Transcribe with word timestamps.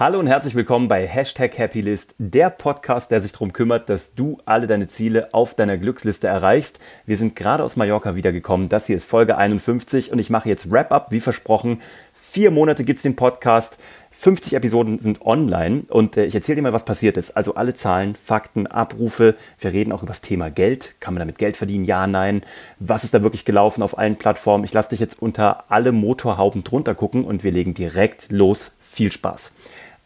Hallo 0.00 0.18
und 0.18 0.28
herzlich 0.28 0.54
willkommen 0.54 0.88
bei 0.88 1.06
Hashtag 1.06 1.58
Happylist, 1.58 2.14
der 2.16 2.48
Podcast, 2.48 3.10
der 3.10 3.20
sich 3.20 3.32
darum 3.32 3.52
kümmert, 3.52 3.90
dass 3.90 4.14
du 4.14 4.38
alle 4.46 4.66
deine 4.66 4.88
Ziele 4.88 5.34
auf 5.34 5.54
deiner 5.54 5.76
Glücksliste 5.76 6.26
erreichst. 6.26 6.80
Wir 7.04 7.18
sind 7.18 7.36
gerade 7.36 7.62
aus 7.62 7.76
Mallorca 7.76 8.14
wiedergekommen. 8.14 8.70
Das 8.70 8.86
hier 8.86 8.96
ist 8.96 9.04
Folge 9.04 9.36
51 9.36 10.10
und 10.10 10.18
ich 10.18 10.30
mache 10.30 10.48
jetzt 10.48 10.72
Wrap-up, 10.72 11.08
wie 11.10 11.20
versprochen. 11.20 11.82
Vier 12.14 12.50
Monate 12.50 12.84
gibt 12.84 12.96
es 12.96 13.02
den 13.02 13.14
Podcast. 13.14 13.76
50 14.12 14.54
Episoden 14.54 15.00
sind 15.00 15.20
online 15.20 15.82
und 15.88 16.16
äh, 16.16 16.24
ich 16.24 16.34
erzähle 16.34 16.56
dir 16.56 16.62
mal, 16.62 16.72
was 16.72 16.86
passiert 16.86 17.18
ist. 17.18 17.32
Also 17.32 17.56
alle 17.56 17.74
Zahlen, 17.74 18.16
Fakten, 18.16 18.66
Abrufe. 18.66 19.36
Wir 19.58 19.74
reden 19.74 19.92
auch 19.92 20.02
über 20.02 20.08
das 20.12 20.22
Thema 20.22 20.50
Geld. 20.50 20.94
Kann 21.00 21.12
man 21.12 21.20
damit 21.20 21.36
Geld 21.36 21.58
verdienen? 21.58 21.84
Ja, 21.84 22.06
nein. 22.06 22.42
Was 22.78 23.04
ist 23.04 23.12
da 23.12 23.22
wirklich 23.22 23.44
gelaufen 23.44 23.82
auf 23.82 23.98
allen 23.98 24.16
Plattformen? 24.16 24.64
Ich 24.64 24.72
lasse 24.72 24.90
dich 24.90 25.00
jetzt 25.00 25.20
unter 25.20 25.70
alle 25.70 25.92
Motorhauben 25.92 26.64
drunter 26.64 26.94
gucken 26.94 27.24
und 27.24 27.44
wir 27.44 27.52
legen 27.52 27.74
direkt 27.74 28.32
los. 28.32 28.72
Viel 28.80 29.12
Spaß. 29.12 29.52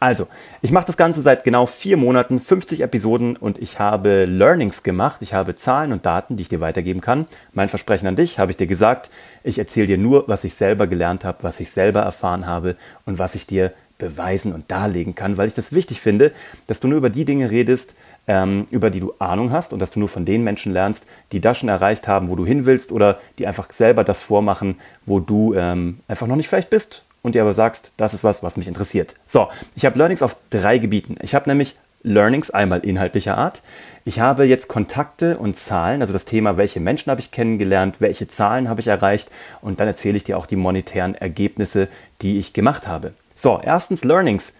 Also, 0.05 0.29
ich 0.61 0.71
mache 0.71 0.85
das 0.85 0.99
Ganze 0.99 1.23
seit 1.23 1.45
genau 1.45 1.65
vier 1.65 1.97
Monaten, 1.97 2.39
50 2.39 2.83
Episoden 2.83 3.37
und 3.37 3.57
ich 3.57 3.79
habe 3.79 4.27
Learnings 4.27 4.83
gemacht. 4.83 5.23
Ich 5.23 5.33
habe 5.33 5.55
Zahlen 5.55 5.93
und 5.93 6.05
Daten, 6.05 6.37
die 6.37 6.43
ich 6.43 6.51
dir 6.51 6.61
weitergeben 6.61 7.01
kann. 7.01 7.25
Mein 7.55 7.71
Versprechen 7.71 8.07
an 8.07 8.15
dich 8.15 8.39
habe 8.39 8.51
ich 8.51 8.59
dir 8.59 8.67
gesagt. 8.67 9.11
Ich 9.45 9.59
erzähle 9.59 9.87
dir 9.87 9.97
nur, 9.97 10.29
was 10.29 10.45
ich 10.45 10.57
selber 10.57 10.87
gelernt 10.89 11.25
habe, 11.25 11.39
was 11.41 11.59
ich 11.59 11.71
selber 11.71 12.03
erfahren 12.03 12.45
habe 12.45 12.77
und 13.07 13.19
was 13.19 13.35
ich 13.35 13.47
dir 13.47 13.73
beweisen 13.97 14.53
und 14.53 14.71
darlegen 14.71 15.15
kann, 15.15 15.39
weil 15.39 15.49
ich 15.49 15.55
das 15.55 15.73
wichtig 15.73 16.03
finde, 16.03 16.33
dass 16.67 16.81
du 16.81 16.89
nur 16.89 16.99
über 16.99 17.09
die 17.09 17.25
Dinge 17.25 17.51
redest, 17.51 17.95
ähm, 18.27 18.67
über 18.71 18.91
die 18.91 19.01
du 19.01 19.15
Ahnung 19.21 19.53
hast 19.53 19.73
und 19.73 19.79
dass 19.79 19.91
du 19.91 20.01
nur 20.01 20.11
von 20.11 20.27
den 20.27 20.45
Menschen 20.45 20.75
lernst, 20.75 21.07
die 21.33 21.41
das 21.41 21.57
schon 21.57 21.71
erreicht 21.71 22.09
haben, 22.09 22.29
wo 22.29 22.37
du 22.37 22.45
hin 22.45 22.67
willst 22.67 22.93
oder 22.93 23.21
die 23.39 23.47
einfach 23.47 23.73
selber 23.73 24.05
das 24.05 24.21
vormachen, 24.21 24.77
wo 25.07 25.19
du 25.19 25.55
ähm, 25.55 26.01
einfach 26.09 26.27
noch 26.27 26.37
nicht 26.37 26.49
vielleicht 26.49 26.69
bist 26.69 27.05
und 27.25 27.35
dir 27.35 27.43
aber 27.43 27.55
sagst, 27.55 27.91
das 27.97 28.15
ist 28.15 28.23
was, 28.23 28.45
was 28.45 28.57
mich 28.57 28.69
interessiert. 28.69 29.17
So, 29.27 29.49
ich 29.75 29.85
habe 29.85 29.99
Learnings 29.99 30.23
auf 30.23 30.37
drei 30.51 30.79
Gebieten. 30.79 31.17
Ich 31.23 31.35
habe 31.35 31.49
nämlich 31.49 31.77
Learnings 32.05 32.51
einmal 32.51 32.81
inhaltlicher 32.81 33.39
Art. 33.39 33.63
Ich 34.05 34.21
habe 34.21 34.45
jetzt 34.45 34.69
Kontakte 34.69 35.39
und 35.39 35.57
Zahlen, 35.57 36.03
also 36.03 36.13
das 36.13 36.27
Thema, 36.27 36.59
welche 36.59 36.79
Menschen 36.79 37.11
habe 37.11 37.23
ich 37.23 37.31
kennengelernt, 37.31 37.97
welche 37.99 38.29
Zahlen 38.29 38.69
habe 38.69 38.83
ich 38.83 38.89
erreicht 38.89 39.31
und 39.63 39.81
dann 39.81 39.89
erzähle 39.89 40.19
ich 40.19 40.25
dir 40.25 40.37
auch 40.37 40.45
die 40.45 40.57
monetären 40.57 41.15
Ergebnisse, 41.15 41.89
die 42.21 42.39
ich 42.39 42.53
gemacht 42.53 42.87
habe. 42.87 43.15
So, 43.35 43.59
erstens 43.65 44.05
Learnings. 44.05 44.55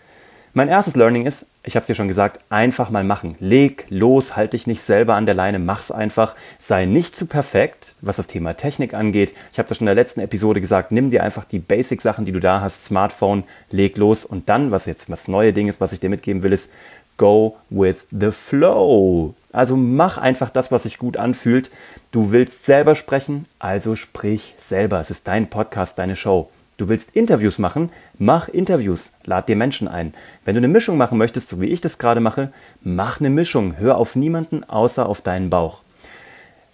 Mein 0.55 0.69
erstes 0.69 0.97
Learning 0.97 1.27
ist, 1.27 1.49
ich 1.67 1.77
habe 1.77 1.81
es 1.81 1.87
dir 1.87 1.95
schon 1.95 2.09
gesagt, 2.09 2.41
einfach 2.51 2.91
mal 2.91 3.05
machen. 3.05 3.37
Leg 3.41 3.87
los, 3.89 4.37
halt 4.37 4.53
dich 4.53 4.67
nicht 4.67 4.83
selber 4.83 5.15
an 5.15 5.25
der 5.25 5.35
Leine, 5.35 5.59
mach's 5.59 5.91
einfach. 5.91 6.35
Sei 6.59 6.85
nicht 6.85 7.17
zu 7.17 7.27
perfekt, 7.27 7.95
was 8.03 8.17
das 8.17 8.27
Thema 8.27 8.55
Technik 8.55 8.93
angeht. 8.93 9.35
Ich 9.51 9.59
habe 9.59 9.69
das 9.69 9.79
schon 9.79 9.87
in 9.87 9.95
der 9.95 10.03
letzten 10.03 10.21
Episode 10.21 10.61
gesagt, 10.61 10.93
nimm 10.93 11.09
dir 11.09 11.23
einfach 11.23 11.45
die 11.45 11.59
Basic-Sachen, 11.59 12.27
die 12.27 12.33
du 12.33 12.41
da 12.41 12.61
hast, 12.61 12.85
Smartphone, 12.85 13.45
leg 13.71 13.97
los 13.97 14.27
und 14.27 14.49
dann, 14.51 14.71
was 14.71 14.85
jetzt 14.85 15.11
das 15.11 15.27
neue 15.27 15.55
Ding 15.55 15.69
ist, 15.69 15.81
was 15.81 15.95
ich 15.95 16.01
dir 16.01 16.11
mitgeben 16.11 16.43
will, 16.43 16.53
ist, 16.53 16.71
go 17.17 17.57
with 17.71 18.05
the 18.11 18.31
flow. 18.31 19.35
Also 19.53 19.77
mach 19.77 20.19
einfach 20.19 20.51
das, 20.51 20.71
was 20.71 20.83
sich 20.83 20.99
gut 20.99 21.17
anfühlt. 21.17 21.71
Du 22.11 22.31
willst 22.31 22.67
selber 22.67 22.95
sprechen, 22.95 23.47
also 23.59 23.97
sprich 23.97 24.55
selber. 24.59 25.01
Es 25.01 25.11
ist 25.11 25.29
dein 25.29 25.49
Podcast, 25.49 25.99
deine 25.99 26.17
Show. 26.17 26.51
Du 26.77 26.89
willst 26.89 27.13
Interviews 27.15 27.59
machen? 27.59 27.91
Mach 28.19 28.49
Interviews, 28.49 29.13
lad 29.25 29.49
dir 29.49 29.55
Menschen 29.55 29.87
ein. 29.87 30.13
Wenn 30.45 30.57
du 30.57 30.59
eine 30.59 30.67
Mischung 30.67 30.97
machen 30.97 31.19
möchtest, 31.19 31.49
so 31.49 31.61
wie 31.61 31.69
ich 31.69 31.81
das 31.81 31.99
gerade 31.99 32.21
mache, 32.21 32.53
mach 32.83 33.21
eine 33.21 33.31
Mischung. 33.31 33.77
Hör 33.79 33.97
auf 33.97 34.17
niemanden 34.17 34.65
außer 34.65 35.09
auf 35.09 35.23
deinen 35.23 35.51
Bauch. 35.51 35.83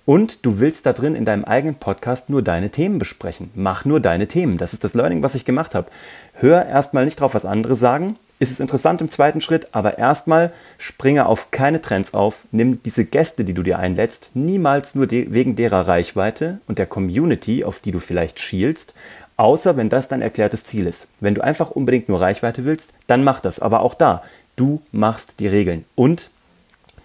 Und 0.06 0.47
du 0.47 0.59
willst 0.59 0.87
da 0.87 0.95
drin 0.95 1.15
in 1.15 1.27
deinem 1.27 1.45
eigenen 1.45 1.75
Podcast 1.75 2.31
nur 2.31 2.41
deine 2.41 2.71
Themen 2.71 2.98
besprechen. 2.98 3.51
Mach 3.55 3.84
nur 3.84 4.01
deine 4.01 4.27
Themen. 4.27 4.56
Das 4.56 4.73
ist 4.73 4.84
das 4.84 4.95
Learning, 4.95 5.23
was 5.23 5.34
ich 5.34 5.45
gemacht 5.45 5.75
habe. 5.75 5.91
Hör 6.33 6.65
erstmal 6.65 7.05
nicht 7.05 7.21
drauf, 7.21 7.34
was 7.34 7.45
andere 7.45 7.77
sagen. 7.77 8.17
Ist 8.41 8.51
es 8.51 8.59
interessant 8.59 9.03
im 9.03 9.11
zweiten 9.11 9.43
Schritt, 9.43 9.69
aber 9.73 9.98
erstmal 9.98 10.51
springe 10.78 11.27
auf 11.27 11.51
keine 11.51 11.83
Trends 11.83 12.15
auf. 12.15 12.47
Nimm 12.53 12.83
diese 12.83 13.05
Gäste, 13.05 13.45
die 13.45 13.53
du 13.53 13.62
dir 13.62 13.78
einlädst, 13.78 14.31
niemals 14.33 14.95
nur 14.95 15.06
de 15.06 15.34
wegen 15.34 15.56
derer 15.56 15.87
Reichweite 15.87 16.59
und 16.66 16.78
der 16.78 16.87
Community, 16.87 17.65
auf 17.65 17.81
die 17.81 17.93
du 17.93 17.99
vielleicht 17.99 18.41
schielst, 18.41 18.94
Außer 19.41 19.78
wenn 19.78 19.89
das 19.89 20.06
dein 20.06 20.21
erklärtes 20.21 20.65
Ziel 20.65 20.87
ist. 20.87 21.09
Wenn 21.19 21.34
du 21.34 21.43
einfach 21.43 21.71
unbedingt 21.71 22.11
nur 22.11 22.21
Reichweite 22.21 22.67
willst, 22.67 22.93
dann 23.06 23.25
mach 23.25 23.41
das. 23.41 23.59
Aber 23.59 23.81
auch 23.81 23.95
da, 23.95 24.23
du 24.55 24.83
machst 24.93 25.41
die 25.41 25.49
Regeln. 25.49 25.87
Und 25.95 26.28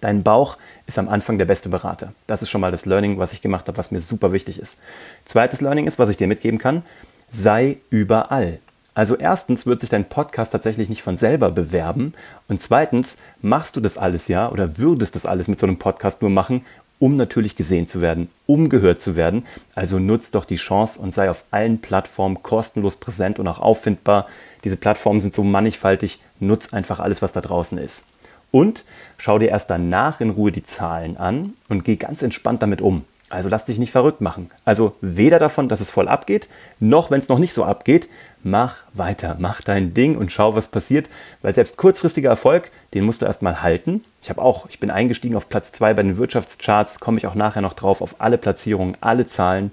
dein 0.02 0.22
Bauch 0.22 0.58
ist 0.86 0.98
am 0.98 1.08
Anfang 1.08 1.38
der 1.38 1.46
beste 1.46 1.70
Berater. 1.70 2.12
Das 2.26 2.42
ist 2.42 2.50
schon 2.50 2.60
mal 2.60 2.70
das 2.70 2.84
Learning, 2.84 3.18
was 3.18 3.32
ich 3.32 3.40
gemacht 3.40 3.68
habe, 3.68 3.78
was 3.78 3.90
mir 3.90 4.00
super 4.00 4.34
wichtig 4.34 4.58
ist. 4.58 4.80
Zweites 5.24 5.62
Learning 5.62 5.86
ist, 5.86 5.98
was 5.98 6.10
ich 6.10 6.18
dir 6.18 6.26
mitgeben 6.26 6.58
kann, 6.58 6.82
sei 7.30 7.78
überall. 7.88 8.58
Also 8.92 9.16
erstens 9.16 9.64
wird 9.64 9.80
sich 9.80 9.88
dein 9.88 10.06
Podcast 10.06 10.52
tatsächlich 10.52 10.90
nicht 10.90 11.02
von 11.02 11.16
selber 11.16 11.50
bewerben 11.50 12.12
und 12.48 12.60
zweitens 12.60 13.16
machst 13.40 13.76
du 13.76 13.80
das 13.80 13.96
alles 13.96 14.28
ja 14.28 14.50
oder 14.50 14.76
würdest 14.76 15.14
das 15.14 15.24
alles 15.24 15.48
mit 15.48 15.58
so 15.58 15.66
einem 15.66 15.78
Podcast 15.78 16.20
nur 16.20 16.30
machen, 16.30 16.66
um 16.98 17.14
natürlich 17.14 17.56
gesehen 17.56 17.88
zu 17.88 18.00
werden, 18.00 18.28
um 18.46 18.68
gehört 18.68 19.02
zu 19.02 19.16
werden. 19.16 19.44
Also 19.74 19.98
nutzt 19.98 20.34
doch 20.34 20.44
die 20.44 20.56
Chance 20.56 21.00
und 21.00 21.14
sei 21.14 21.30
auf 21.30 21.44
allen 21.50 21.80
Plattformen 21.80 22.42
kostenlos 22.42 22.96
präsent 22.96 23.38
und 23.38 23.48
auch 23.48 23.60
auffindbar. 23.60 24.26
Diese 24.64 24.76
Plattformen 24.76 25.20
sind 25.20 25.34
so 25.34 25.44
mannigfaltig, 25.44 26.20
nutz 26.40 26.72
einfach 26.72 27.00
alles, 27.00 27.22
was 27.22 27.32
da 27.32 27.40
draußen 27.40 27.78
ist. 27.78 28.06
Und 28.50 28.84
schau 29.18 29.38
dir 29.38 29.48
erst 29.48 29.70
danach 29.70 30.20
in 30.20 30.30
Ruhe 30.30 30.52
die 30.52 30.62
Zahlen 30.62 31.16
an 31.16 31.54
und 31.68 31.84
geh 31.84 31.96
ganz 31.96 32.22
entspannt 32.22 32.62
damit 32.62 32.80
um. 32.80 33.04
Also 33.28 33.48
lass 33.48 33.64
dich 33.64 33.78
nicht 33.78 33.90
verrückt 33.90 34.20
machen. 34.20 34.50
Also 34.64 34.94
weder 35.00 35.40
davon, 35.40 35.68
dass 35.68 35.80
es 35.80 35.90
voll 35.90 36.06
abgeht, 36.06 36.48
noch 36.78 37.10
wenn 37.10 37.18
es 37.18 37.28
noch 37.28 37.40
nicht 37.40 37.52
so 37.52 37.64
abgeht, 37.64 38.08
mach 38.44 38.76
weiter, 38.92 39.36
mach 39.40 39.60
dein 39.60 39.94
Ding 39.94 40.16
und 40.16 40.30
schau, 40.30 40.54
was 40.54 40.68
passiert, 40.68 41.10
weil 41.42 41.52
selbst 41.52 41.76
kurzfristiger 41.76 42.30
Erfolg, 42.30 42.70
den 42.94 43.04
musst 43.04 43.22
du 43.22 43.26
erstmal 43.26 43.62
halten. 43.62 44.04
Ich 44.22 44.30
habe 44.30 44.40
auch, 44.40 44.66
ich 44.68 44.78
bin 44.78 44.90
eingestiegen 44.90 45.36
auf 45.36 45.48
Platz 45.48 45.72
2 45.72 45.94
bei 45.94 46.02
den 46.04 46.16
Wirtschaftscharts, 46.18 47.00
komme 47.00 47.18
ich 47.18 47.26
auch 47.26 47.34
nachher 47.34 47.62
noch 47.62 47.72
drauf, 47.72 48.00
auf 48.00 48.16
alle 48.20 48.38
Platzierungen, 48.38 48.96
alle 49.00 49.26
Zahlen. 49.26 49.72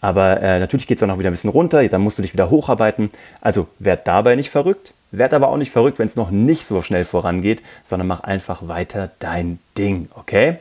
Aber 0.00 0.40
äh, 0.40 0.58
natürlich 0.58 0.88
geht 0.88 0.96
es 0.96 1.02
auch 1.04 1.06
noch 1.06 1.20
wieder 1.20 1.30
ein 1.30 1.34
bisschen 1.34 1.50
runter, 1.50 1.86
dann 1.88 2.00
musst 2.00 2.18
du 2.18 2.22
dich 2.22 2.32
wieder 2.32 2.50
hocharbeiten. 2.50 3.12
Also 3.40 3.68
werd 3.78 4.08
dabei 4.08 4.34
nicht 4.34 4.50
verrückt, 4.50 4.94
werd 5.12 5.32
aber 5.32 5.48
auch 5.48 5.56
nicht 5.56 5.70
verrückt, 5.70 6.00
wenn 6.00 6.08
es 6.08 6.16
noch 6.16 6.32
nicht 6.32 6.66
so 6.66 6.82
schnell 6.82 7.04
vorangeht, 7.04 7.62
sondern 7.84 8.08
mach 8.08 8.20
einfach 8.20 8.66
weiter 8.66 9.10
dein 9.20 9.60
Ding, 9.78 10.08
okay? 10.16 10.58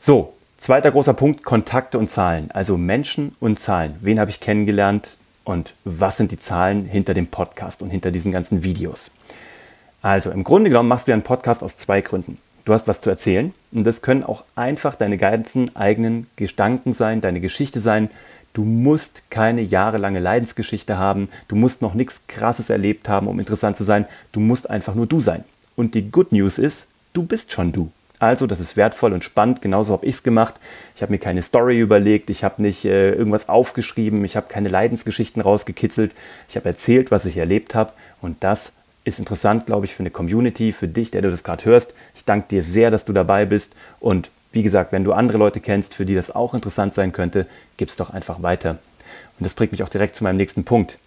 So, 0.00 0.33
zweiter 0.64 0.90
großer 0.90 1.14
Punkt, 1.14 1.44
Kontakte 1.44 1.98
und 1.98 2.10
Zahlen. 2.10 2.50
Also 2.50 2.76
Menschen 2.76 3.36
und 3.40 3.60
Zahlen. 3.60 3.96
Wen 4.00 4.18
habe 4.18 4.30
ich 4.30 4.40
kennengelernt? 4.40 5.16
und 5.44 5.74
was 5.84 6.16
sind 6.16 6.32
die 6.32 6.38
Zahlen 6.38 6.86
hinter 6.86 7.14
dem 7.14 7.28
Podcast 7.28 7.82
und 7.82 7.90
hinter 7.90 8.10
diesen 8.10 8.32
ganzen 8.32 8.64
Videos. 8.64 9.10
Also 10.02 10.30
im 10.30 10.44
Grunde 10.44 10.70
genommen 10.70 10.88
machst 10.88 11.08
du 11.08 11.12
einen 11.12 11.22
Podcast 11.22 11.62
aus 11.62 11.76
zwei 11.76 12.00
Gründen. 12.00 12.38
Du 12.64 12.72
hast 12.72 12.88
was 12.88 13.00
zu 13.00 13.10
erzählen 13.10 13.52
und 13.72 13.84
das 13.84 14.02
können 14.02 14.24
auch 14.24 14.44
einfach 14.54 14.94
deine 14.94 15.18
ganzen 15.18 15.76
eigenen 15.76 16.26
Gedanken 16.36 16.94
sein, 16.94 17.20
deine 17.20 17.40
Geschichte 17.40 17.80
sein. 17.80 18.10
Du 18.54 18.64
musst 18.64 19.30
keine 19.30 19.60
jahrelange 19.60 20.20
Leidensgeschichte 20.20 20.96
haben, 20.96 21.28
du 21.48 21.56
musst 21.56 21.82
noch 21.82 21.94
nichts 21.94 22.22
Krasses 22.26 22.70
erlebt 22.70 23.08
haben, 23.08 23.26
um 23.26 23.38
interessant 23.38 23.76
zu 23.76 23.84
sein. 23.84 24.06
Du 24.32 24.40
musst 24.40 24.70
einfach 24.70 24.94
nur 24.94 25.06
du 25.06 25.20
sein. 25.20 25.44
Und 25.76 25.94
die 25.94 26.10
Good 26.10 26.32
News 26.32 26.58
ist, 26.58 26.88
du 27.12 27.24
bist 27.24 27.52
schon 27.52 27.72
du. 27.72 27.90
Also, 28.24 28.46
das 28.46 28.58
ist 28.58 28.74
wertvoll 28.74 29.12
und 29.12 29.22
spannend. 29.22 29.60
Genauso 29.60 29.92
habe 29.92 30.06
ich 30.06 30.14
es 30.14 30.22
gemacht. 30.22 30.54
Ich 30.96 31.02
habe 31.02 31.12
mir 31.12 31.18
keine 31.18 31.42
Story 31.42 31.78
überlegt, 31.78 32.30
ich 32.30 32.42
habe 32.42 32.62
nicht 32.62 32.86
äh, 32.86 33.12
irgendwas 33.12 33.50
aufgeschrieben, 33.50 34.24
ich 34.24 34.34
habe 34.34 34.46
keine 34.48 34.70
Leidensgeschichten 34.70 35.42
rausgekitzelt. 35.42 36.12
Ich 36.48 36.56
habe 36.56 36.66
erzählt, 36.66 37.10
was 37.10 37.26
ich 37.26 37.36
erlebt 37.36 37.74
habe. 37.74 37.92
Und 38.22 38.42
das 38.42 38.72
ist 39.04 39.18
interessant, 39.18 39.66
glaube 39.66 39.84
ich, 39.84 39.94
für 39.94 40.02
eine 40.02 40.10
Community, 40.10 40.72
für 40.72 40.88
dich, 40.88 41.10
der 41.10 41.20
du 41.20 41.30
das 41.30 41.44
gerade 41.44 41.66
hörst. 41.66 41.92
Ich 42.14 42.24
danke 42.24 42.48
dir 42.48 42.62
sehr, 42.62 42.90
dass 42.90 43.04
du 43.04 43.12
dabei 43.12 43.44
bist. 43.44 43.74
Und 44.00 44.30
wie 44.52 44.62
gesagt, 44.62 44.90
wenn 44.90 45.04
du 45.04 45.12
andere 45.12 45.36
Leute 45.36 45.60
kennst, 45.60 45.94
für 45.94 46.06
die 46.06 46.14
das 46.14 46.34
auch 46.34 46.54
interessant 46.54 46.94
sein 46.94 47.12
könnte, 47.12 47.46
gib 47.76 47.90
es 47.90 47.96
doch 47.96 48.08
einfach 48.08 48.40
weiter. 48.42 48.78
Und 49.38 49.44
das 49.44 49.52
bringt 49.52 49.72
mich 49.72 49.82
auch 49.82 49.90
direkt 49.90 50.16
zu 50.16 50.24
meinem 50.24 50.38
nächsten 50.38 50.64
Punkt. 50.64 50.98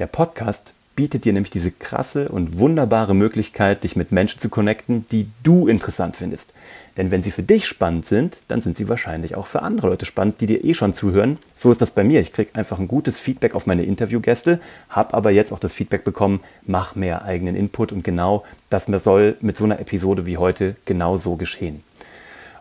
Der 0.00 0.06
Podcast 0.06 0.72
bietet 0.96 1.24
dir 1.24 1.32
nämlich 1.32 1.50
diese 1.50 1.70
krasse 1.70 2.28
und 2.28 2.58
wunderbare 2.58 3.14
Möglichkeit, 3.14 3.84
dich 3.84 3.94
mit 3.94 4.10
Menschen 4.10 4.40
zu 4.40 4.48
connecten, 4.48 5.06
die 5.12 5.28
du 5.42 5.68
interessant 5.68 6.16
findest. 6.16 6.54
Denn 6.96 7.10
wenn 7.10 7.22
sie 7.22 7.30
für 7.30 7.42
dich 7.42 7.66
spannend 7.66 8.06
sind, 8.06 8.38
dann 8.48 8.62
sind 8.62 8.78
sie 8.78 8.88
wahrscheinlich 8.88 9.34
auch 9.34 9.46
für 9.46 9.62
andere 9.62 9.88
Leute 9.88 10.06
spannend, 10.06 10.40
die 10.40 10.46
dir 10.46 10.64
eh 10.64 10.72
schon 10.72 10.94
zuhören. 10.94 11.38
So 11.54 11.70
ist 11.70 11.82
das 11.82 11.90
bei 11.90 12.02
mir. 12.02 12.20
Ich 12.20 12.32
kriege 12.32 12.54
einfach 12.54 12.78
ein 12.78 12.88
gutes 12.88 13.18
Feedback 13.18 13.54
auf 13.54 13.66
meine 13.66 13.84
Interviewgäste, 13.84 14.60
habe 14.88 15.12
aber 15.14 15.30
jetzt 15.30 15.52
auch 15.52 15.58
das 15.58 15.74
Feedback 15.74 16.04
bekommen, 16.04 16.40
mach 16.64 16.94
mehr 16.94 17.24
eigenen 17.24 17.54
Input 17.54 17.92
und 17.92 18.02
genau 18.02 18.44
das 18.70 18.86
soll 18.86 19.36
mit 19.40 19.56
so 19.56 19.64
einer 19.64 19.78
Episode 19.78 20.26
wie 20.26 20.38
heute 20.38 20.76
genau 20.86 21.18
so 21.18 21.36
geschehen. 21.36 21.82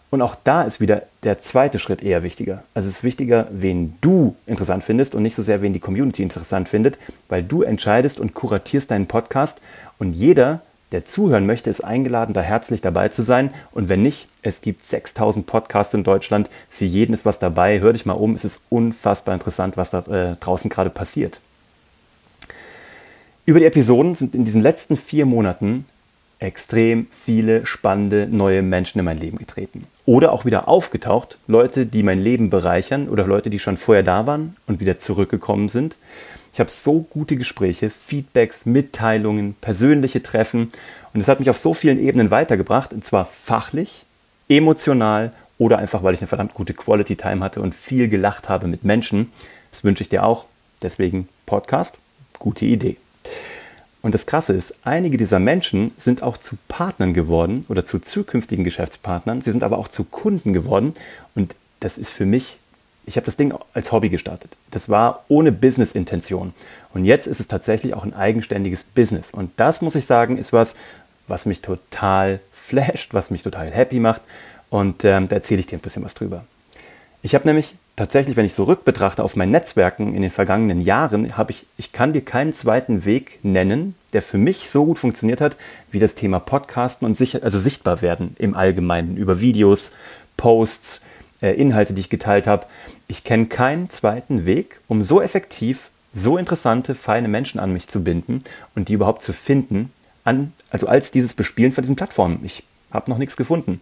Und 0.09 0.21
auch 0.21 0.35
da 0.43 0.63
ist 0.63 0.79
wieder 0.79 1.03
der 1.23 1.41
zweite 1.41 1.79
Schritt 1.79 2.01
eher 2.01 2.23
wichtiger. 2.23 2.63
Also 2.73 2.87
es 2.87 2.97
ist 2.97 3.03
wichtiger, 3.03 3.47
wen 3.51 3.95
du 4.01 4.35
interessant 4.45 4.83
findest 4.83 5.15
und 5.15 5.23
nicht 5.23 5.35
so 5.35 5.41
sehr, 5.41 5.61
wen 5.61 5.73
die 5.73 5.79
Community 5.79 6.23
interessant 6.23 6.69
findet, 6.69 6.97
weil 7.27 7.43
du 7.43 7.63
entscheidest 7.63 8.19
und 8.19 8.33
kuratierst 8.33 8.91
deinen 8.91 9.07
Podcast 9.07 9.61
und 9.97 10.13
jeder, 10.13 10.61
der 10.91 11.05
zuhören 11.05 11.45
möchte, 11.45 11.69
ist 11.69 11.83
eingeladen, 11.83 12.33
da 12.33 12.41
herzlich 12.41 12.79
dabei 12.79 13.09
zu 13.09 13.23
sein. 13.23 13.49
Und 13.71 13.89
wenn 13.89 14.03
nicht, 14.03 14.29
es 14.43 14.61
gibt 14.61 14.83
6000 14.83 15.47
Podcasts 15.47 15.93
in 15.93 16.03
Deutschland, 16.03 16.49
für 16.69 16.85
jeden 16.85 17.13
ist 17.13 17.25
was 17.25 17.39
dabei. 17.39 17.81
Hör 17.81 17.91
dich 17.91 18.05
mal 18.05 18.13
um, 18.13 18.35
es 18.35 18.45
ist 18.45 18.61
unfassbar 18.69 19.33
interessant, 19.33 19.75
was 19.75 19.89
da 19.89 19.99
äh, 19.99 20.35
draußen 20.39 20.69
gerade 20.69 20.91
passiert. 20.91 21.41
Über 23.45 23.59
die 23.59 23.65
Episoden 23.65 24.15
sind 24.15 24.35
in 24.35 24.45
diesen 24.45 24.61
letzten 24.61 24.97
vier 24.97 25.25
Monaten 25.25 25.85
extrem 26.39 27.07
viele 27.11 27.65
spannende 27.65 28.27
neue 28.29 28.61
Menschen 28.61 28.99
in 28.99 29.05
mein 29.05 29.19
Leben 29.19 29.37
getreten. 29.37 29.85
Oder 30.05 30.31
auch 30.31 30.45
wieder 30.45 30.67
aufgetaucht, 30.67 31.37
Leute, 31.47 31.85
die 31.85 32.03
mein 32.03 32.21
Leben 32.21 32.49
bereichern 32.49 33.09
oder 33.09 33.25
Leute, 33.25 33.49
die 33.49 33.59
schon 33.59 33.77
vorher 33.77 34.03
da 34.03 34.27
waren 34.27 34.55
und 34.67 34.79
wieder 34.79 34.99
zurückgekommen 34.99 35.69
sind. 35.69 35.97
Ich 36.53 36.59
habe 36.59 36.69
so 36.69 37.01
gute 37.01 37.35
Gespräche, 37.35 37.89
Feedbacks, 37.89 38.65
Mitteilungen, 38.65 39.55
persönliche 39.59 40.23
Treffen 40.23 40.71
und 41.13 41.19
es 41.19 41.27
hat 41.27 41.39
mich 41.39 41.49
auf 41.49 41.57
so 41.57 41.73
vielen 41.73 41.99
Ebenen 41.99 42.31
weitergebracht, 42.31 42.93
und 42.93 43.03
zwar 43.03 43.25
fachlich, 43.25 44.05
emotional 44.47 45.31
oder 45.57 45.79
einfach, 45.79 46.03
weil 46.03 46.13
ich 46.13 46.21
eine 46.21 46.27
verdammt 46.27 46.53
gute 46.53 46.73
Quality 46.73 47.15
Time 47.15 47.43
hatte 47.43 47.61
und 47.61 47.73
viel 47.73 48.07
gelacht 48.07 48.49
habe 48.49 48.67
mit 48.67 48.83
Menschen. 48.83 49.31
Das 49.71 49.83
wünsche 49.83 50.03
ich 50.03 50.09
dir 50.09 50.23
auch. 50.23 50.45
Deswegen 50.81 51.27
Podcast, 51.45 51.97
gute 52.39 52.65
Idee. 52.65 52.97
Und 54.05 54.13
das 54.13 54.27
Krasse 54.27 54.53
ist, 54.53 54.75
einige 54.83 55.17
dieser 55.17 55.39
Menschen 55.39 55.91
sind 55.97 56.21
auch 56.21 56.37
zu 56.37 56.57
Partnern 56.67 57.15
geworden 57.15 57.65
oder 57.69 57.85
zu 57.85 57.97
zukünftigen 57.97 58.63
Geschäftspartnern. 58.63 59.41
Sie 59.41 59.49
sind 59.49 59.63
aber 59.63 59.79
auch 59.79 59.87
zu 59.87 60.03
Kunden 60.03 60.53
geworden. 60.53 60.93
Und 61.33 61.55
das 61.79 61.97
ist 61.97 62.11
für 62.11 62.27
mich, 62.27 62.59
ich 63.07 63.15
habe 63.15 63.25
das 63.25 63.35
Ding 63.35 63.51
als 63.73 63.91
Hobby 63.91 64.09
gestartet. 64.09 64.57
Das 64.69 64.89
war 64.89 65.25
ohne 65.27 65.51
Business-Intention. 65.51 66.53
Und 66.93 67.05
jetzt 67.05 67.25
ist 67.25 67.39
es 67.39 67.47
tatsächlich 67.47 67.95
auch 67.95 68.03
ein 68.03 68.13
eigenständiges 68.13 68.83
Business. 68.83 69.31
Und 69.31 69.49
das 69.57 69.81
muss 69.81 69.95
ich 69.95 70.05
sagen, 70.05 70.37
ist 70.37 70.53
was, 70.53 70.75
was 71.27 71.47
mich 71.47 71.63
total 71.63 72.41
flasht, 72.51 73.15
was 73.15 73.31
mich 73.31 73.41
total 73.41 73.71
happy 73.71 73.99
macht. 73.99 74.21
Und 74.69 75.03
ähm, 75.03 75.29
da 75.29 75.37
erzähle 75.37 75.61
ich 75.61 75.65
dir 75.65 75.79
ein 75.79 75.81
bisschen 75.81 76.03
was 76.03 76.13
drüber. 76.13 76.45
Ich 77.23 77.33
habe 77.33 77.47
nämlich 77.47 77.75
tatsächlich, 77.95 78.35
wenn 78.35 78.45
ich 78.45 78.53
so 78.53 78.63
rückbetrachte 78.63 79.23
auf 79.23 79.35
mein 79.35 79.51
Netzwerken 79.51 80.13
in 80.15 80.21
den 80.21 80.31
vergangenen 80.31 80.81
Jahren, 80.81 81.37
habe 81.37 81.51
ich, 81.51 81.65
ich 81.77 81.91
kann 81.91 82.13
dir 82.13 82.21
keinen 82.21 82.53
zweiten 82.53 83.05
Weg 83.05 83.39
nennen, 83.43 83.95
der 84.13 84.21
für 84.21 84.37
mich 84.37 84.69
so 84.69 84.85
gut 84.85 84.99
funktioniert 84.99 85.41
hat, 85.41 85.57
wie 85.91 85.99
das 85.99 86.15
Thema 86.15 86.39
Podcasten 86.39 87.05
und 87.05 87.17
sich, 87.17 87.43
also 87.43 87.59
sichtbar 87.59 88.01
werden 88.01 88.35
im 88.39 88.53
Allgemeinen 88.53 89.17
über 89.17 89.39
Videos, 89.39 89.91
Posts, 90.37 91.01
äh, 91.41 91.51
Inhalte, 91.51 91.93
die 91.93 92.01
ich 92.01 92.09
geteilt 92.09 92.47
habe. 92.47 92.65
Ich 93.07 93.23
kenne 93.23 93.45
keinen 93.45 93.89
zweiten 93.89 94.45
Weg, 94.45 94.81
um 94.87 95.03
so 95.03 95.21
effektiv, 95.21 95.89
so 96.13 96.37
interessante, 96.37 96.95
feine 96.95 97.27
Menschen 97.27 97.59
an 97.59 97.73
mich 97.73 97.87
zu 97.87 98.03
binden 98.03 98.43
und 98.73 98.89
die 98.89 98.93
überhaupt 98.93 99.21
zu 99.21 99.33
finden, 99.33 99.91
an, 100.23 100.53
also 100.69 100.87
als 100.87 101.11
dieses 101.11 101.33
Bespielen 101.33 101.71
von 101.71 101.81
diesen 101.81 101.95
Plattformen. 101.95 102.39
Ich 102.43 102.63
habe 102.91 103.09
noch 103.11 103.17
nichts 103.17 103.37
gefunden. 103.37 103.79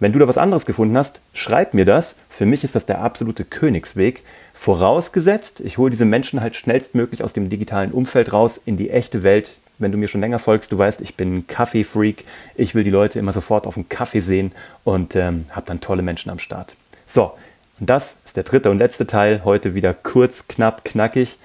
Wenn 0.00 0.12
du 0.12 0.18
da 0.18 0.26
was 0.26 0.38
anderes 0.38 0.64
gefunden 0.64 0.96
hast, 0.96 1.20
schreib 1.34 1.74
mir 1.74 1.84
das. 1.84 2.16
Für 2.30 2.46
mich 2.46 2.64
ist 2.64 2.74
das 2.74 2.86
der 2.86 3.02
absolute 3.02 3.44
Königsweg. 3.44 4.24
Vorausgesetzt, 4.54 5.60
ich 5.60 5.76
hole 5.76 5.90
diese 5.90 6.06
Menschen 6.06 6.40
halt 6.40 6.56
schnellstmöglich 6.56 7.22
aus 7.22 7.34
dem 7.34 7.50
digitalen 7.50 7.92
Umfeld 7.92 8.32
raus 8.32 8.58
in 8.64 8.78
die 8.78 8.88
echte 8.88 9.22
Welt. 9.22 9.58
Wenn 9.78 9.92
du 9.92 9.98
mir 9.98 10.08
schon 10.08 10.22
länger 10.22 10.38
folgst, 10.38 10.72
du 10.72 10.78
weißt, 10.78 11.02
ich 11.02 11.16
bin 11.16 11.36
ein 11.36 11.46
Kaffee-Freak. 11.46 12.24
Ich 12.54 12.74
will 12.74 12.82
die 12.82 12.90
Leute 12.90 13.18
immer 13.18 13.32
sofort 13.32 13.66
auf 13.66 13.74
dem 13.74 13.90
Kaffee 13.90 14.20
sehen 14.20 14.52
und 14.84 15.16
ähm, 15.16 15.44
habe 15.50 15.66
dann 15.66 15.80
tolle 15.80 16.02
Menschen 16.02 16.30
am 16.30 16.38
Start. 16.38 16.76
So, 17.04 17.32
und 17.78 17.88
das 17.90 18.20
ist 18.24 18.38
der 18.38 18.44
dritte 18.44 18.70
und 18.70 18.78
letzte 18.78 19.06
Teil. 19.06 19.42
Heute 19.44 19.74
wieder 19.74 19.92
kurz, 19.92 20.48
knapp, 20.48 20.84
knackig. 20.84 21.38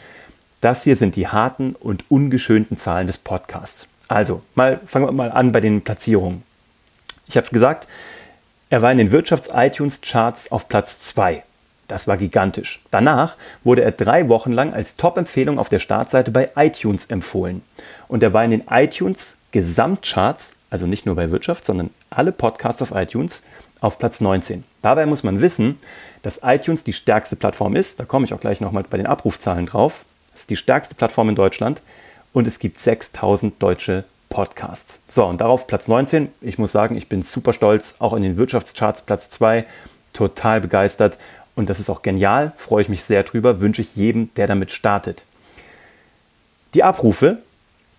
Das 0.62 0.84
hier 0.84 0.96
sind 0.96 1.18
die 1.18 1.28
harten 1.28 1.76
und 1.76 2.06
ungeschönten 2.10 2.78
Zahlen 2.78 3.08
des 3.08 3.18
Podcasts. 3.18 3.88
Also, 4.08 4.44
mal 4.54 4.80
fangen 4.86 5.08
wir 5.08 5.12
mal 5.12 5.32
an 5.32 5.52
bei 5.52 5.60
den 5.60 5.82
Platzierungen. 5.82 6.44
Ich 7.28 7.38
habe 7.38 7.50
gesagt, 7.50 7.88
er 8.70 8.82
war 8.82 8.92
in 8.92 8.98
den 8.98 9.12
Wirtschafts-iTunes-Charts 9.12 10.52
auf 10.52 10.68
Platz 10.68 11.00
2. 11.00 11.44
Das 11.88 12.08
war 12.08 12.18
gigantisch. 12.18 12.82
Danach 12.90 13.36
wurde 13.64 13.84
er 13.84 13.92
drei 13.92 14.28
Wochen 14.28 14.52
lang 14.52 14.74
als 14.74 14.96
Top-Empfehlung 14.96 15.60
auf 15.60 15.70
der 15.70 15.80
Startseite 15.80 16.32
bei 16.32 16.50
iTunes 16.56 17.06
empfohlen. 17.06 17.62
Und 18.08 18.24
er 18.24 18.34
war 18.34 18.44
in 18.44 18.52
den 18.52 18.64
iTunes 18.70 19.38
Gesamtcharts, 19.52 20.56
also 20.72 20.88
nicht 20.88 21.06
nur 21.06 21.16
bei 21.16 21.30
Wirtschaft, 21.30 21.64
sondern 21.64 21.92
alle 22.10 22.32
Podcasts 22.32 22.82
auf 22.82 22.92
iTunes, 22.92 23.44
auf 23.82 24.00
Platz 24.00 24.20
19. 24.20 24.64
Dabei 24.82 25.06
muss 25.06 25.24
man 25.24 25.42
wissen, 25.42 25.78
dass 26.24 26.42
iTunes 26.44 26.84
die 26.84 26.94
stärkste 26.94 27.36
Plattform 27.36 27.76
ist. 27.76 28.00
Da 28.00 28.06
komme 28.06 28.26
ich 28.26 28.34
auch 28.34 28.40
gleich 28.40 28.62
nochmal 28.62 28.84
bei 28.90 28.98
den 28.98 29.06
Abrufzahlen 29.06 29.68
drauf. 29.68 30.06
Es 30.34 30.42
ist 30.42 30.50
die 30.50 30.56
stärkste 30.56 30.96
Plattform 30.96 31.30
in 31.30 31.36
Deutschland 31.36 31.84
und 32.34 32.48
es 32.48 32.58
gibt 32.58 32.80
6000 32.80 33.62
deutsche 33.62 34.06
Podcasts. 34.36 35.00
So, 35.08 35.24
und 35.26 35.40
darauf 35.40 35.66
Platz 35.66 35.88
19. 35.88 36.28
Ich 36.42 36.58
muss 36.58 36.74
sagen, 36.74 36.98
ich 36.98 37.08
bin 37.08 37.22
super 37.22 37.54
stolz, 37.54 37.96
auch 38.00 38.12
in 38.12 38.22
den 38.22 38.36
Wirtschaftscharts 38.36 39.04
Platz 39.04 39.30
2, 39.30 39.66
total 40.12 40.60
begeistert. 40.60 41.18
Und 41.56 41.70
das 41.70 41.80
ist 41.80 41.90
auch 41.90 42.02
genial, 42.02 42.52
freue 42.58 42.82
ich 42.82 42.90
mich 42.90 43.02
sehr 43.02 43.24
drüber, 43.24 43.62
wünsche 43.62 43.82
ich 43.82 43.96
jedem, 43.96 44.34
der 44.36 44.48
damit 44.48 44.74
startet. 44.74 45.24
Die 46.74 46.84
Abrufe, 46.84 47.38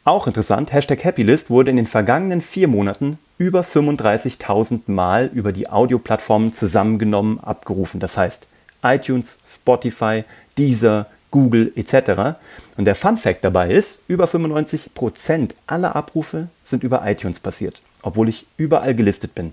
auch 0.05 0.27
interessant, 0.27 0.75
Hashtag 0.75 1.07
Happylist 1.07 1.49
wurde 1.49 1.71
in 1.71 1.77
den 1.77 1.87
vergangenen 1.87 2.43
vier 2.43 2.69
Monaten 2.69 3.19
über 3.39 3.63
35.000 3.63 4.91
Mal 4.91 5.31
über 5.33 5.53
die 5.53 5.71
Audioplattformen 5.71 6.53
zusammengenommen 6.53 7.41
abgerufen. 7.41 7.99
Das 7.99 8.19
heißt 8.19 8.47
iTunes, 8.83 9.39
Spotify, 9.47 10.25
Deezer, 10.59 11.07
Google 11.37 11.71
etc. 11.77 12.39
Und 12.79 12.87
der 12.87 12.95
Fun 12.95 13.19
Fact 13.19 13.45
dabei 13.45 13.71
ist, 13.71 14.05
über 14.09 14.25
95% 14.25 15.51
aller 15.67 15.95
Abrufe 15.95 16.49
sind 16.63 16.83
über 16.83 17.07
iTunes 17.07 17.41
passiert, 17.41 17.83
obwohl 18.01 18.31
ich 18.31 18.47
überall 18.57 18.95
gelistet 18.95 19.35
bin. 19.35 19.53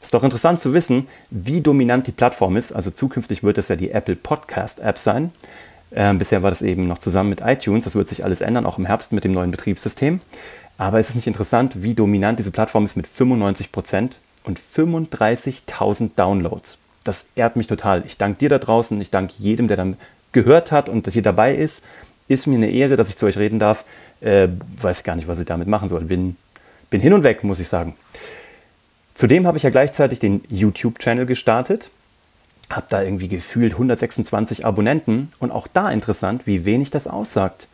Es 0.00 0.08
ist 0.08 0.14
doch 0.14 0.24
interessant 0.24 0.60
zu 0.60 0.74
wissen, 0.74 1.06
wie 1.30 1.60
dominant 1.60 2.08
die 2.08 2.12
Plattform 2.12 2.56
ist. 2.56 2.72
Also 2.72 2.90
zukünftig 2.90 3.44
wird 3.44 3.58
es 3.58 3.68
ja 3.68 3.76
die 3.76 3.92
Apple 3.92 4.16
Podcast 4.16 4.80
App 4.80 4.98
sein. 4.98 5.30
Ähm, 5.92 6.18
bisher 6.18 6.42
war 6.42 6.50
das 6.50 6.62
eben 6.62 6.88
noch 6.88 6.98
zusammen 6.98 7.30
mit 7.30 7.42
iTunes. 7.42 7.84
Das 7.84 7.94
wird 7.94 8.08
sich 8.08 8.24
alles 8.24 8.40
ändern, 8.40 8.66
auch 8.66 8.78
im 8.78 8.86
Herbst 8.86 9.12
mit 9.12 9.22
dem 9.22 9.30
neuen 9.30 9.52
Betriebssystem. 9.52 10.20
Aber 10.78 10.98
ist 10.98 11.10
es 11.10 11.14
nicht 11.14 11.28
interessant, 11.28 11.84
wie 11.84 11.94
dominant 11.94 12.40
diese 12.40 12.50
Plattform 12.50 12.84
ist 12.84 12.96
mit 12.96 13.06
95% 13.06 14.14
und 14.42 14.58
35.000 14.58 16.10
Downloads? 16.16 16.78
Das 17.04 17.28
ehrt 17.36 17.54
mich 17.54 17.68
total. 17.68 18.02
Ich 18.04 18.18
danke 18.18 18.40
dir 18.40 18.48
da 18.48 18.58
draußen. 18.58 19.00
Ich 19.00 19.12
danke 19.12 19.34
jedem, 19.38 19.68
der 19.68 19.76
dann 19.76 19.96
gehört 20.34 20.70
hat 20.70 20.90
und 20.90 21.08
hier 21.08 21.22
dabei 21.22 21.54
ist. 21.54 21.84
Ist 22.28 22.46
mir 22.46 22.56
eine 22.56 22.70
Ehre, 22.70 22.96
dass 22.96 23.08
ich 23.08 23.16
zu 23.16 23.26
euch 23.26 23.38
reden 23.38 23.58
darf. 23.58 23.84
Äh, 24.20 24.48
weiß 24.80 25.02
gar 25.04 25.16
nicht, 25.16 25.28
was 25.28 25.38
ich 25.38 25.46
damit 25.46 25.68
machen 25.68 25.88
soll. 25.88 26.02
Bin, 26.02 26.36
bin 26.90 27.00
hin 27.00 27.12
und 27.12 27.22
weg, 27.22 27.44
muss 27.44 27.60
ich 27.60 27.68
sagen. 27.68 27.96
Zudem 29.14 29.46
habe 29.46 29.56
ich 29.56 29.62
ja 29.62 29.70
gleichzeitig 29.70 30.18
den 30.18 30.42
YouTube-Channel 30.48 31.26
gestartet. 31.26 31.90
Habe 32.70 32.86
da 32.88 33.02
irgendwie 33.02 33.28
gefühlt 33.28 33.72
126 33.72 34.64
Abonnenten. 34.66 35.30
Und 35.38 35.50
auch 35.50 35.66
da 35.66 35.90
interessant, 35.90 36.46
wie 36.46 36.64
wenig 36.64 36.90
das 36.90 37.06
aussagt. 37.06 37.68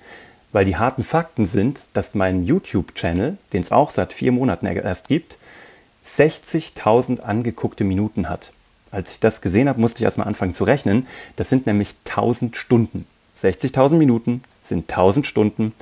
Weil 0.52 0.64
die 0.64 0.76
harten 0.76 1.04
Fakten 1.04 1.46
sind, 1.46 1.80
dass 1.92 2.14
mein 2.14 2.44
YouTube-Channel, 2.44 3.38
den 3.52 3.62
es 3.62 3.72
auch 3.72 3.90
seit 3.90 4.12
vier 4.12 4.32
Monaten 4.32 4.66
erst 4.66 5.08
gibt, 5.08 5.38
60.000 6.04 7.20
angeguckte 7.20 7.84
Minuten 7.84 8.28
hat. 8.28 8.52
Als 8.90 9.12
ich 9.12 9.20
das 9.20 9.40
gesehen 9.40 9.68
habe, 9.68 9.80
musste 9.80 9.98
ich 9.98 10.04
erstmal 10.04 10.26
anfangen 10.26 10.54
zu 10.54 10.64
rechnen. 10.64 11.06
Das 11.36 11.48
sind 11.48 11.66
nämlich 11.66 11.94
1000 12.06 12.56
Stunden. 12.56 13.06
60.000 13.38 13.96
Minuten 13.96 14.42
sind 14.60 14.90
1000 14.90 15.26
Stunden 15.26 15.72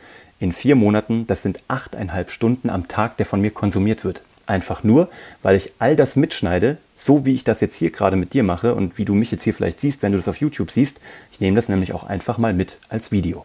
in 0.41 0.53
vier 0.53 0.77
Monaten. 0.77 1.27
Das 1.27 1.43
sind 1.43 1.61
8,5 1.69 2.31
Stunden 2.31 2.71
am 2.71 2.88
Tag, 2.88 3.17
der 3.17 3.27
von 3.27 3.41
mir 3.41 3.50
konsumiert 3.50 4.05
wird. 4.05 4.23
Einfach 4.47 4.83
nur, 4.83 5.09
weil 5.43 5.57
ich 5.57 5.73
all 5.79 5.95
das 5.95 6.17
mitschneide, 6.17 6.79
so 6.95 7.27
wie 7.27 7.35
ich 7.35 7.45
das 7.45 7.61
jetzt 7.61 7.77
hier 7.77 7.91
gerade 7.91 8.17
mit 8.17 8.33
dir 8.33 8.43
mache 8.43 8.75
und 8.75 8.97
wie 8.97 9.05
du 9.05 9.15
mich 9.15 9.31
jetzt 9.31 9.45
hier 9.45 9.53
vielleicht 9.53 9.79
siehst, 9.79 10.03
wenn 10.03 10.12
du 10.12 10.19
das 10.19 10.29
auf 10.29 10.41
YouTube 10.41 10.71
siehst. 10.71 11.00
Ich 11.33 11.41
nehme 11.41 11.57
das 11.57 11.69
nämlich 11.69 11.93
auch 11.93 12.05
einfach 12.05 12.38
mal 12.38 12.55
mit 12.55 12.79
als 12.88 13.12
Video. 13.12 13.45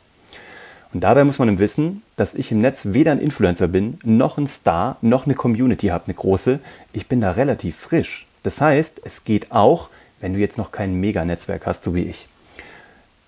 Und 0.94 1.04
dabei 1.04 1.24
muss 1.24 1.40
man 1.40 1.60
wissen, 1.60 2.04
dass 2.16 2.36
ich 2.36 2.52
im 2.52 2.60
Netz 2.60 2.90
weder 2.92 3.12
ein 3.12 3.20
Influencer 3.20 3.68
bin, 3.68 3.98
noch 4.04 4.38
ein 4.38 4.48
Star, 4.48 4.98
noch 5.02 5.26
eine 5.26 5.34
Community 5.34 5.88
habe, 5.88 6.06
eine 6.06 6.14
große. 6.14 6.60
Ich 6.94 7.08
bin 7.08 7.20
da 7.20 7.32
relativ 7.32 7.76
frisch. 7.76 8.28
Das 8.44 8.62
heißt, 8.62 9.02
es 9.04 9.24
geht 9.24 9.52
auch, 9.52 9.90
wenn 10.20 10.34
du 10.34 10.40
jetzt 10.40 10.58
noch 10.58 10.72
kein 10.72 11.00
Mega-Netzwerk 11.00 11.66
hast, 11.66 11.84
so 11.84 11.96
wie 11.96 12.04
ich. 12.04 12.28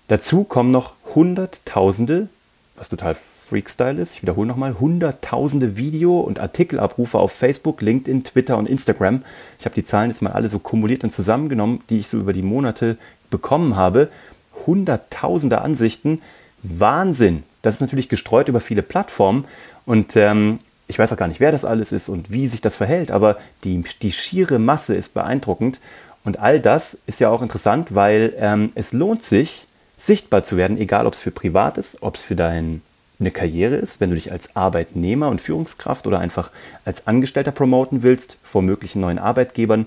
Dazu 0.08 0.44
kommen 0.44 0.70
noch 0.70 0.94
Hunderttausende, 1.14 2.28
was 2.76 2.90
total 2.90 3.14
Freakstyle 3.14 4.00
ist, 4.00 4.14
ich 4.14 4.22
wiederhole 4.22 4.46
nochmal, 4.46 4.78
Hunderttausende 4.78 5.76
Video- 5.76 6.20
und 6.20 6.38
Artikelabrufe 6.38 7.18
auf 7.18 7.32
Facebook, 7.32 7.80
LinkedIn, 7.80 8.24
Twitter 8.24 8.58
und 8.58 8.68
Instagram. 8.68 9.22
Ich 9.58 9.64
habe 9.64 9.74
die 9.74 9.84
Zahlen 9.84 10.10
jetzt 10.10 10.22
mal 10.22 10.32
alle 10.32 10.48
so 10.48 10.58
kumuliert 10.58 11.04
und 11.04 11.12
zusammengenommen, 11.12 11.80
die 11.90 11.98
ich 11.98 12.08
so 12.08 12.18
über 12.18 12.32
die 12.32 12.42
Monate 12.42 12.98
bekommen 13.30 13.76
habe. 13.76 14.08
Hunderttausende 14.66 15.60
Ansichten. 15.60 16.22
Wahnsinn! 16.62 17.44
Das 17.62 17.74
ist 17.74 17.80
natürlich 17.80 18.08
gestreut 18.08 18.48
über 18.48 18.60
viele 18.60 18.82
Plattformen 18.82 19.44
und 19.86 20.16
ähm, 20.16 20.58
ich 20.88 20.98
weiß 20.98 21.12
auch 21.12 21.16
gar 21.16 21.28
nicht, 21.28 21.40
wer 21.40 21.52
das 21.52 21.64
alles 21.64 21.92
ist 21.92 22.08
und 22.08 22.30
wie 22.30 22.46
sich 22.46 22.60
das 22.60 22.76
verhält, 22.76 23.10
aber 23.10 23.38
die, 23.64 23.82
die 24.02 24.12
schiere 24.12 24.58
Masse 24.58 24.94
ist 24.94 25.14
beeindruckend. 25.14 25.80
Und 26.24 26.38
all 26.38 26.60
das 26.60 26.98
ist 27.06 27.20
ja 27.20 27.30
auch 27.30 27.42
interessant, 27.42 27.94
weil 27.94 28.34
ähm, 28.38 28.72
es 28.74 28.92
lohnt 28.92 29.24
sich, 29.24 29.66
sichtbar 29.96 30.44
zu 30.44 30.56
werden, 30.56 30.78
egal 30.78 31.06
ob 31.06 31.14
es 31.14 31.20
für 31.20 31.30
privat 31.30 31.78
ist, 31.78 32.02
ob 32.02 32.16
es 32.16 32.22
für 32.22 32.36
deine 32.36 32.80
Karriere 33.32 33.76
ist, 33.76 34.00
wenn 34.00 34.10
du 34.10 34.16
dich 34.16 34.30
als 34.30 34.54
Arbeitnehmer 34.54 35.28
und 35.28 35.40
Führungskraft 35.40 36.06
oder 36.06 36.18
einfach 36.18 36.50
als 36.84 37.06
Angestellter 37.06 37.52
promoten 37.52 38.02
willst 38.02 38.36
vor 38.42 38.62
möglichen 38.62 39.00
neuen 39.00 39.18
Arbeitgebern 39.18 39.86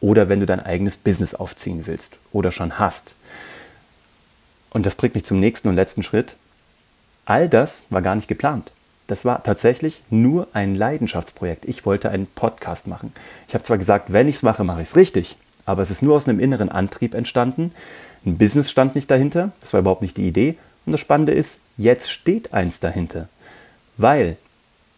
oder 0.00 0.28
wenn 0.28 0.40
du 0.40 0.46
dein 0.46 0.60
eigenes 0.60 0.96
Business 0.96 1.34
aufziehen 1.34 1.86
willst 1.86 2.18
oder 2.32 2.52
schon 2.52 2.78
hast. 2.78 3.14
Und 4.70 4.86
das 4.86 4.94
bringt 4.94 5.14
mich 5.14 5.24
zum 5.24 5.40
nächsten 5.40 5.68
und 5.68 5.74
letzten 5.74 6.02
Schritt 6.02 6.36
all 7.30 7.48
das 7.48 7.86
war 7.90 8.02
gar 8.02 8.16
nicht 8.16 8.26
geplant. 8.26 8.72
Das 9.10 9.24
war 9.24 9.42
tatsächlich 9.42 10.04
nur 10.08 10.46
ein 10.52 10.76
Leidenschaftsprojekt. 10.76 11.64
Ich 11.64 11.84
wollte 11.84 12.10
einen 12.10 12.28
Podcast 12.28 12.86
machen. 12.86 13.12
Ich 13.48 13.54
habe 13.54 13.64
zwar 13.64 13.76
gesagt, 13.76 14.12
wenn 14.12 14.28
ich 14.28 14.36
es 14.36 14.44
mache, 14.44 14.62
mache 14.62 14.82
ich 14.82 14.88
es 14.88 14.94
richtig, 14.94 15.36
aber 15.64 15.82
es 15.82 15.90
ist 15.90 16.00
nur 16.00 16.14
aus 16.14 16.28
einem 16.28 16.38
inneren 16.38 16.68
Antrieb 16.68 17.14
entstanden. 17.14 17.72
Ein 18.24 18.38
Business 18.38 18.70
stand 18.70 18.94
nicht 18.94 19.10
dahinter, 19.10 19.50
das 19.60 19.72
war 19.72 19.80
überhaupt 19.80 20.02
nicht 20.02 20.16
die 20.16 20.28
Idee. 20.28 20.56
Und 20.86 20.92
das 20.92 21.00
Spannende 21.00 21.32
ist, 21.32 21.58
jetzt 21.76 22.08
steht 22.08 22.54
eins 22.54 22.78
dahinter. 22.78 23.28
Weil 23.96 24.36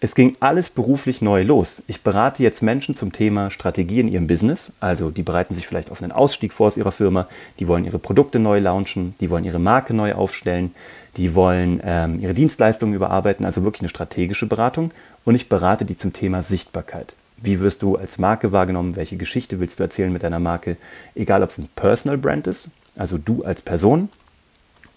es 0.04 0.16
ging 0.16 0.36
alles 0.40 0.68
beruflich 0.68 1.22
neu 1.22 1.44
los. 1.44 1.84
Ich 1.86 2.02
berate 2.02 2.42
jetzt 2.42 2.60
Menschen 2.60 2.96
zum 2.96 3.12
Thema 3.12 3.52
Strategie 3.52 4.00
in 4.00 4.08
ihrem 4.08 4.26
Business. 4.26 4.72
Also 4.80 5.12
die 5.12 5.22
bereiten 5.22 5.54
sich 5.54 5.68
vielleicht 5.68 5.92
auf 5.92 6.02
einen 6.02 6.10
Ausstieg 6.10 6.52
vor 6.52 6.66
aus 6.66 6.76
ihrer 6.76 6.90
Firma, 6.90 7.28
die 7.60 7.68
wollen 7.68 7.84
ihre 7.84 8.00
Produkte 8.00 8.40
neu 8.40 8.58
launchen, 8.58 9.14
die 9.20 9.30
wollen 9.30 9.44
ihre 9.44 9.60
Marke 9.60 9.94
neu 9.94 10.14
aufstellen, 10.14 10.74
die 11.16 11.36
wollen 11.36 11.80
ähm, 11.84 12.18
ihre 12.18 12.34
Dienstleistungen 12.34 12.96
überarbeiten, 12.96 13.46
also 13.46 13.62
wirklich 13.62 13.82
eine 13.82 13.90
strategische 13.90 14.46
Beratung. 14.46 14.90
Und 15.24 15.36
ich 15.36 15.48
berate 15.48 15.84
die 15.84 15.96
zum 15.96 16.12
Thema 16.12 16.42
Sichtbarkeit. 16.42 17.14
Wie 17.36 17.60
wirst 17.60 17.84
du 17.84 17.94
als 17.94 18.18
Marke 18.18 18.50
wahrgenommen? 18.50 18.96
Welche 18.96 19.16
Geschichte 19.16 19.60
willst 19.60 19.78
du 19.78 19.84
erzählen 19.84 20.12
mit 20.12 20.24
deiner 20.24 20.40
Marke? 20.40 20.78
Egal, 21.14 21.44
ob 21.44 21.50
es 21.50 21.58
ein 21.58 21.68
Personal 21.76 22.18
Brand 22.18 22.48
ist, 22.48 22.70
also 22.96 23.18
du 23.18 23.44
als 23.44 23.62
Person, 23.62 24.08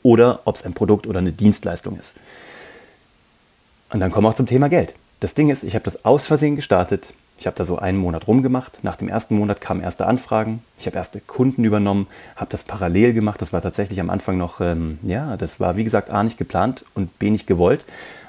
oder 0.01 0.39
ob 0.45 0.55
es 0.55 0.65
ein 0.65 0.73
Produkt 0.73 1.05
oder 1.05 1.19
eine 1.19 1.31
Dienstleistung 1.31 1.95
ist. 1.95 2.15
Und 3.95 4.01
dann 4.01 4.11
kommen 4.11 4.25
wir 4.25 4.29
auch 4.31 4.33
zum 4.33 4.45
Thema 4.45 4.67
Geld. 4.67 4.93
Das 5.21 5.35
Ding 5.35 5.49
ist, 5.49 5.63
ich 5.63 5.73
habe 5.73 5.85
das 5.85 6.03
aus 6.03 6.25
Versehen 6.25 6.57
gestartet. 6.57 7.13
Ich 7.37 7.47
habe 7.47 7.55
da 7.55 7.63
so 7.63 7.77
einen 7.77 7.97
Monat 7.97 8.27
rumgemacht. 8.27 8.83
Nach 8.83 8.97
dem 8.97 9.07
ersten 9.07 9.37
Monat 9.37 9.61
kamen 9.61 9.79
erste 9.79 10.05
Anfragen. 10.05 10.61
Ich 10.77 10.85
habe 10.85 10.97
erste 10.97 11.21
Kunden 11.21 11.63
übernommen, 11.63 12.07
habe 12.35 12.51
das 12.51 12.65
parallel 12.65 13.13
gemacht. 13.13 13.41
Das 13.41 13.53
war 13.53 13.61
tatsächlich 13.61 14.01
am 14.01 14.09
Anfang 14.09 14.37
noch, 14.37 14.59
ähm, 14.59 14.99
ja, 15.03 15.37
das 15.37 15.61
war 15.61 15.77
wie 15.77 15.85
gesagt 15.85 16.09
A 16.09 16.23
nicht 16.23 16.37
geplant 16.37 16.83
und 16.93 17.17
B 17.19 17.29
nicht 17.29 17.47
gewollt. 17.47 17.85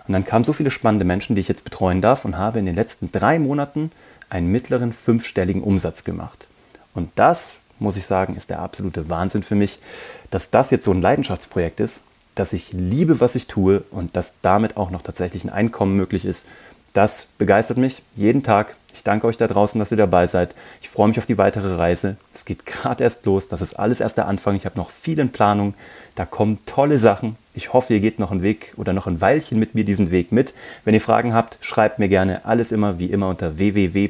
Und 0.07 0.13
dann 0.13 0.25
kamen 0.25 0.45
so 0.45 0.53
viele 0.53 0.71
spannende 0.71 1.05
Menschen, 1.05 1.35
die 1.35 1.41
ich 1.41 1.49
jetzt 1.49 1.65
betreuen 1.65 2.01
darf 2.01 2.25
und 2.25 2.39
habe 2.39 2.61
in 2.61 2.67
den 2.67 2.77
letzten 2.77 3.11
drei 3.11 3.41
Monaten 3.41 3.91
einen 4.29 4.53
mittleren 4.53 4.93
fünfstelligen 4.93 5.65
Umsatz 5.65 6.05
gemacht. 6.05 6.47
Und 6.95 7.11
das, 7.17 7.57
muss 7.81 7.97
ich 7.97 8.07
sagen, 8.07 8.37
ist 8.37 8.51
der 8.51 8.61
absolute 8.61 9.09
Wahnsinn 9.09 9.43
für 9.43 9.57
mich, 9.57 9.81
dass 10.31 10.51
das 10.53 10.71
jetzt 10.71 10.85
so 10.85 10.93
ein 10.93 11.03
Leidenschaftsprojekt 11.03 11.81
ist 11.81 12.05
dass 12.37 12.53
ich 12.53 12.73
liebe, 12.73 13.21
was 13.21 13.35
ich 13.35 13.49
tue 13.49 13.83
und 13.91 14.15
dass 14.15 14.35
damit 14.43 14.77
auch 14.77 14.91
noch 14.91 15.03
tatsächlich 15.03 15.43
ein 15.43 15.51
Einkommen 15.51 15.97
möglich 15.97 16.25
ist. 16.25 16.47
Das 16.93 17.29
begeistert 17.37 17.77
mich 17.77 18.03
jeden 18.15 18.43
Tag. 18.43 18.77
Ich 18.95 19.05
danke 19.05 19.27
euch 19.27 19.37
da 19.37 19.47
draußen, 19.47 19.79
dass 19.79 19.91
ihr 19.91 19.99
dabei 19.99 20.27
seid. 20.27 20.55
Ich 20.81 20.89
freue 20.89 21.09
mich 21.09 21.19
auf 21.19 21.27
die 21.27 21.37
weitere 21.37 21.75
Reise. 21.75 22.17
Es 22.33 22.47
geht 22.47 22.65
gerade 22.65 23.05
erst 23.05 23.27
los. 23.27 23.49
Das 23.49 23.61
ist 23.61 23.75
alles 23.75 24.01
erst 24.01 24.17
der 24.17 24.29
Anfang. 24.29 24.57
Ich 24.57 24.65
habe 24.65 24.79
noch 24.79 24.89
viel 24.89 25.19
in 25.19 25.29
Planung. 25.29 25.75
Da 26.15 26.25
kommen 26.25 26.59
tolle 26.65 26.97
Sachen. 26.97 27.37
Ich 27.53 27.75
hoffe, 27.75 27.93
ihr 27.93 28.01
geht 28.01 28.19
noch 28.19 28.31
einen 28.31 28.43
Weg 28.43 28.73
oder 28.79 28.95
noch 28.95 29.07
ein 29.07 29.21
Weilchen 29.21 29.59
mit 29.59 29.75
mir 29.75 29.85
diesen 29.85 30.11
Weg 30.11 30.33
mit. 30.33 30.55
Wenn 30.85 30.95
ihr 30.95 31.03
Fragen 31.03 31.35
habt, 31.35 31.59
schreibt 31.61 31.99
mir 31.99 32.09
gerne. 32.09 32.47
Alles 32.47 32.73
immer 32.73 32.99
wie 32.99 33.11
immer 33.11 33.29
unter 33.29 33.59
www 33.59 34.09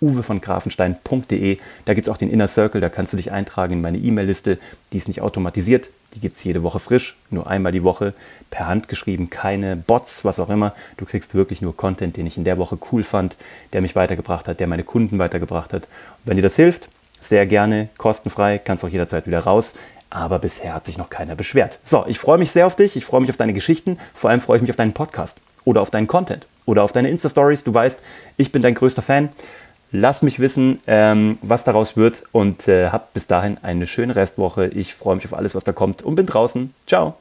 uwe 0.00 0.22
von 0.22 0.40
grafenstein.de. 0.40 1.58
Da 1.84 1.94
gibt 1.94 2.06
es 2.06 2.12
auch 2.12 2.16
den 2.16 2.30
Inner 2.30 2.48
Circle, 2.48 2.80
da 2.80 2.88
kannst 2.88 3.12
du 3.12 3.16
dich 3.16 3.32
eintragen 3.32 3.74
in 3.74 3.80
meine 3.80 3.98
E-Mail-Liste. 3.98 4.58
Die 4.92 4.96
ist 4.96 5.08
nicht 5.08 5.20
automatisiert, 5.20 5.90
die 6.14 6.20
gibt 6.20 6.36
es 6.36 6.44
jede 6.44 6.62
Woche 6.62 6.78
frisch, 6.78 7.16
nur 7.30 7.46
einmal 7.46 7.72
die 7.72 7.82
Woche, 7.82 8.14
per 8.50 8.66
Hand 8.66 8.88
geschrieben, 8.88 9.30
keine 9.30 9.76
Bots, 9.76 10.24
was 10.24 10.40
auch 10.40 10.50
immer. 10.50 10.74
Du 10.96 11.04
kriegst 11.04 11.34
wirklich 11.34 11.62
nur 11.62 11.76
Content, 11.76 12.16
den 12.16 12.26
ich 12.26 12.36
in 12.36 12.44
der 12.44 12.58
Woche 12.58 12.78
cool 12.92 13.04
fand, 13.04 13.36
der 13.72 13.80
mich 13.80 13.96
weitergebracht 13.96 14.48
hat, 14.48 14.60
der 14.60 14.66
meine 14.66 14.84
Kunden 14.84 15.18
weitergebracht 15.18 15.72
hat. 15.72 15.84
Und 15.84 16.26
wenn 16.26 16.36
dir 16.36 16.42
das 16.42 16.56
hilft, 16.56 16.88
sehr 17.20 17.46
gerne, 17.46 17.88
kostenfrei, 17.98 18.58
kannst 18.58 18.84
auch 18.84 18.88
jederzeit 18.88 19.26
wieder 19.26 19.40
raus. 19.40 19.74
Aber 20.08 20.38
bisher 20.38 20.72
hat 20.72 20.86
sich 20.86 20.98
noch 20.98 21.10
keiner 21.10 21.34
beschwert. 21.34 21.80
So, 21.82 22.04
ich 22.06 22.18
freue 22.18 22.38
mich 22.38 22.52
sehr 22.52 22.66
auf 22.66 22.76
dich, 22.76 22.96
ich 22.96 23.04
freue 23.04 23.20
mich 23.20 23.30
auf 23.30 23.36
deine 23.36 23.52
Geschichten, 23.52 23.98
vor 24.14 24.30
allem 24.30 24.40
freue 24.40 24.56
ich 24.56 24.62
mich 24.62 24.70
auf 24.70 24.76
deinen 24.76 24.92
Podcast 24.92 25.40
oder 25.64 25.80
auf 25.80 25.90
deinen 25.90 26.06
Content 26.06 26.46
oder 26.64 26.84
auf 26.84 26.92
deine 26.92 27.10
Insta-Stories. 27.10 27.64
Du 27.64 27.74
weißt, 27.74 28.00
ich 28.36 28.52
bin 28.52 28.62
dein 28.62 28.74
größter 28.74 29.02
Fan. 29.02 29.30
Lass 29.98 30.20
mich 30.20 30.40
wissen, 30.40 30.80
ähm, 30.86 31.38
was 31.40 31.64
daraus 31.64 31.96
wird 31.96 32.24
und 32.30 32.68
äh, 32.68 32.90
hab 32.90 33.14
bis 33.14 33.28
dahin 33.28 33.56
eine 33.62 33.86
schöne 33.86 34.14
Restwoche. 34.14 34.66
Ich 34.66 34.94
freue 34.94 35.16
mich 35.16 35.24
auf 35.24 35.32
alles, 35.32 35.54
was 35.54 35.64
da 35.64 35.72
kommt 35.72 36.02
und 36.02 36.16
bin 36.16 36.26
draußen. 36.26 36.74
Ciao. 36.86 37.16